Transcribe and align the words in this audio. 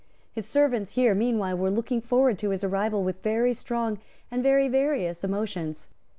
His 0.31 0.47
servants 0.47 0.93
here 0.93 1.13
meanwhile 1.13 1.55
were 1.59 1.69
looking 1.69 2.01
forward 2.01 2.39
to 2.39 2.49
his 2.49 2.63
arrival 2.63 3.03
with 3.03 3.21
very 3.21 3.53
strong 3.53 3.99
and 4.31 4.41
very 4.41 4.67
various 4.67 5.23
emotions. 5.23 5.89